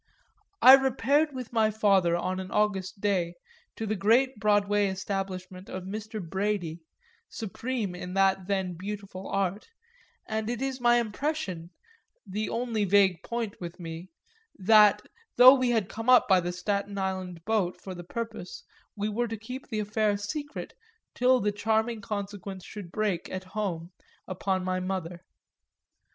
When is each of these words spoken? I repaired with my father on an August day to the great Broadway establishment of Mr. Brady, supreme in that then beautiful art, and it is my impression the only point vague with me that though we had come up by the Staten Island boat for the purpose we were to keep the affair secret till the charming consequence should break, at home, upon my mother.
I 0.63 0.73
repaired 0.73 1.31
with 1.31 1.53
my 1.53 1.69
father 1.69 2.15
on 2.15 2.39
an 2.39 2.49
August 2.49 2.99
day 3.01 3.35
to 3.75 3.85
the 3.85 3.95
great 3.95 4.39
Broadway 4.39 4.87
establishment 4.87 5.69
of 5.69 5.83
Mr. 5.83 6.19
Brady, 6.27 6.79
supreme 7.29 7.93
in 7.93 8.15
that 8.15 8.47
then 8.47 8.73
beautiful 8.73 9.27
art, 9.27 9.67
and 10.25 10.49
it 10.49 10.59
is 10.59 10.81
my 10.81 10.95
impression 10.97 11.69
the 12.25 12.49
only 12.49 12.83
point 13.23 13.51
vague 13.53 13.61
with 13.61 13.79
me 13.79 14.09
that 14.57 15.03
though 15.35 15.53
we 15.53 15.69
had 15.69 15.87
come 15.87 16.09
up 16.09 16.27
by 16.27 16.39
the 16.39 16.51
Staten 16.51 16.97
Island 16.97 17.45
boat 17.45 17.79
for 17.79 17.93
the 17.93 18.03
purpose 18.03 18.63
we 18.95 19.07
were 19.07 19.27
to 19.27 19.37
keep 19.37 19.67
the 19.67 19.79
affair 19.81 20.17
secret 20.17 20.73
till 21.13 21.39
the 21.39 21.51
charming 21.51 22.01
consequence 22.01 22.65
should 22.65 22.91
break, 22.91 23.29
at 23.29 23.43
home, 23.43 23.91
upon 24.27 24.63
my 24.63 24.79
mother. 24.79 25.21